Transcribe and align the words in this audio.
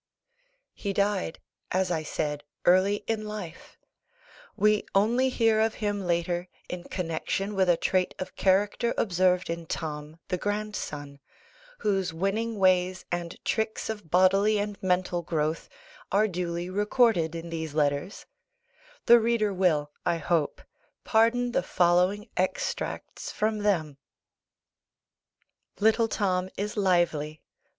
He 0.73 0.93
died, 0.93 1.39
as 1.71 1.91
I 1.91 2.01
said, 2.01 2.43
early 2.65 3.03
in 3.05 3.23
life. 3.27 3.77
We 4.55 4.83
only 4.95 5.29
hear 5.29 5.59
of 5.59 5.75
him 5.75 6.07
later 6.07 6.47
in 6.67 6.85
connexion 6.85 7.53
with 7.53 7.69
a 7.69 7.77
trait 7.77 8.15
of 8.17 8.35
character 8.35 8.95
observed 8.97 9.47
in 9.47 9.67
Tom 9.67 10.17
the 10.29 10.39
grandson, 10.39 11.19
whose 11.77 12.13
winning 12.15 12.57
ways, 12.57 13.05
and 13.11 13.37
tricks 13.45 13.91
of 13.91 14.09
bodily 14.09 14.57
and 14.57 14.81
mental 14.81 15.21
growth, 15.21 15.69
are 16.11 16.27
duly 16.27 16.67
recorded 16.67 17.35
in 17.35 17.51
these 17.51 17.75
letters: 17.75 18.25
the 19.05 19.19
reader 19.19 19.53
will, 19.53 19.91
I 20.03 20.17
hope, 20.17 20.63
pardon 21.03 21.51
the 21.51 21.61
following 21.61 22.27
extracts 22.35 23.31
from 23.31 23.59
them: 23.59 23.99
Little 25.79 26.07
Tom 26.07 26.49
is 26.57 26.75
lively.... 26.75 27.43